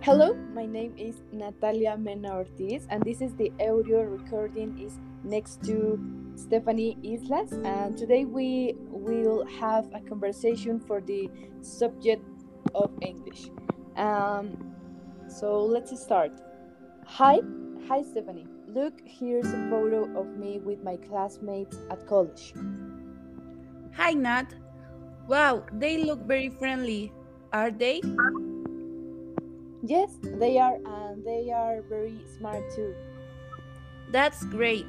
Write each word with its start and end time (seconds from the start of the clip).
Hello, 0.00 0.32
my 0.54 0.64
name 0.64 0.94
is 0.96 1.22
Natalia 1.32 1.96
Mena 1.98 2.32
Ortiz, 2.32 2.86
and 2.88 3.02
this 3.02 3.20
is 3.20 3.34
the 3.34 3.50
audio 3.60 4.02
recording 4.02 4.78
is 4.78 4.96
next 5.24 5.60
to 5.64 5.98
Stephanie 6.36 6.96
Islas. 7.04 7.50
And 7.64 7.98
today 7.98 8.24
we 8.24 8.76
will 8.88 9.44
have 9.60 9.88
a 9.92 10.00
conversation 10.00 10.78
for 10.78 11.00
the 11.00 11.28
subject 11.62 12.24
of 12.76 12.92
English. 13.02 13.50
Um, 13.96 14.72
so 15.26 15.64
let's 15.64 16.00
start. 16.00 16.30
Hi, 17.04 17.40
hi 17.88 18.02
Stephanie. 18.02 18.46
Look, 18.68 19.00
here's 19.04 19.46
a 19.46 19.68
photo 19.68 20.04
of 20.18 20.28
me 20.36 20.60
with 20.60 20.80
my 20.84 20.96
classmates 20.96 21.76
at 21.90 22.06
college. 22.06 22.54
Hi, 23.94 24.12
Nat. 24.12 24.54
Wow, 25.26 25.66
they 25.72 25.98
look 25.98 26.20
very 26.20 26.50
friendly. 26.50 27.12
Are 27.52 27.72
they? 27.72 28.00
Yes, 29.88 30.18
they 30.22 30.58
are, 30.58 30.76
and 30.84 31.24
they 31.24 31.50
are 31.50 31.80
very 31.88 32.20
smart 32.36 32.62
too. 32.76 32.94
That's 34.12 34.44
great. 34.44 34.84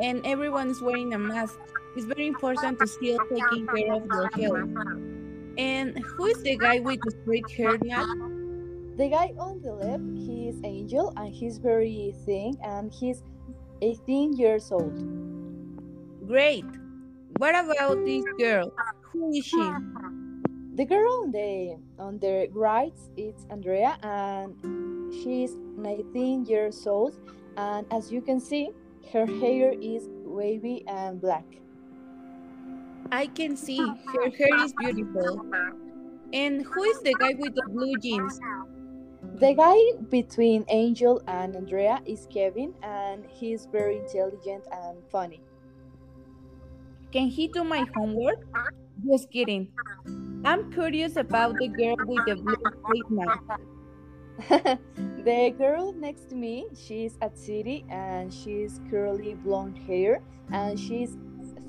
And 0.00 0.24
everyone 0.24 0.70
is 0.70 0.80
wearing 0.80 1.12
a 1.12 1.18
mask. 1.18 1.58
It's 1.94 2.06
very 2.06 2.28
important 2.28 2.78
to 2.78 2.86
still 2.86 3.18
taking 3.28 3.66
care 3.66 3.92
of 3.92 4.06
your 4.06 4.30
health. 4.32 4.72
And 5.58 5.98
who 5.98 6.24
is 6.32 6.42
the 6.42 6.56
guy 6.56 6.80
with 6.80 7.00
the 7.04 7.10
straight 7.22 7.50
hair, 7.50 7.76
now? 7.84 8.08
The 8.96 9.08
guy 9.12 9.34
on 9.36 9.60
the 9.60 9.74
left, 9.74 10.08
he 10.16 10.48
is 10.48 10.56
Angel, 10.64 11.12
and 11.16 11.28
he's 11.28 11.58
very 11.58 12.14
thin, 12.24 12.56
and 12.64 12.90
he's 12.90 13.22
18 13.82 14.32
years 14.32 14.72
old. 14.72 14.96
Great. 16.26 16.64
What 17.36 17.54
about 17.54 18.02
this 18.06 18.24
girl? 18.38 18.72
Who 19.12 19.30
is 19.32 19.44
she? 19.44 19.60
The 20.74 20.86
girl 20.86 21.22
on 21.22 21.32
the 21.32 21.76
on 21.98 22.18
the 22.18 22.48
right 22.50 22.96
is 23.16 23.46
Andrea, 23.50 23.98
and 24.02 24.56
she's 25.12 25.56
19 25.76 26.46
years 26.46 26.86
old. 26.86 27.14
And 27.58 27.86
as 27.92 28.10
you 28.10 28.22
can 28.22 28.40
see, 28.40 28.70
her 29.12 29.26
hair 29.26 29.74
is 29.78 30.08
wavy 30.24 30.82
and 30.88 31.20
black. 31.20 31.44
I 33.10 33.26
can 33.26 33.54
see 33.54 33.76
her 33.76 34.30
hair 34.30 34.64
is 34.64 34.72
beautiful. 34.78 35.44
And 36.32 36.64
who 36.64 36.82
is 36.84 37.02
the 37.02 37.12
guy 37.20 37.34
with 37.38 37.54
the 37.54 37.68
blue 37.68 37.94
jeans? 38.00 38.40
The 39.34 39.52
guy 39.52 39.76
between 40.08 40.64
Angel 40.68 41.20
and 41.28 41.54
Andrea 41.54 42.00
is 42.06 42.26
Kevin, 42.32 42.72
and 42.82 43.26
he's 43.28 43.66
very 43.70 43.98
intelligent 43.98 44.64
and 44.72 45.04
funny. 45.12 45.42
Can 47.12 47.28
he 47.28 47.48
do 47.48 47.62
my 47.62 47.84
homework? 47.94 48.40
Just 49.06 49.30
kidding. 49.30 49.68
I'm 50.44 50.72
curious 50.72 51.16
about 51.16 51.56
the 51.58 51.68
girl 51.68 51.96
with 52.04 52.26
the 52.26 52.34
blue 52.34 52.56
straight 52.82 53.08
the 55.24 55.54
girl 55.56 55.92
next 55.92 56.30
to 56.30 56.34
me, 56.34 56.66
she's 56.74 57.16
at 57.20 57.38
City 57.38 57.84
and 57.88 58.32
she's 58.32 58.80
curly 58.90 59.34
blonde 59.34 59.78
hair 59.86 60.20
and 60.50 60.78
she's 60.78 61.16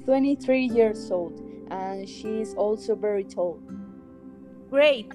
23 0.06 0.66
years 0.66 1.12
old 1.12 1.40
and 1.70 2.10
she's 2.10 2.56
also 2.56 2.96
very 2.96 3.24
tall. 3.24 3.60
Great. 4.70 5.14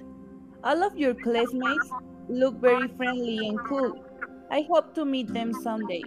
All 0.63 0.83
of 0.83 0.97
your 0.97 1.13
classmates 1.13 1.89
look 2.29 2.55
very 2.61 2.87
friendly 2.95 3.49
and 3.49 3.59
cool. 3.67 4.05
I 4.49 4.65
hope 4.71 4.93
to 4.95 5.03
meet 5.03 5.33
them 5.33 5.51
someday. 5.53 6.03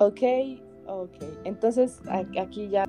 Ok, 0.00 0.62
ok. 0.86 1.18
Entonces 1.44 2.00
aquí 2.08 2.72
ya 2.72 2.84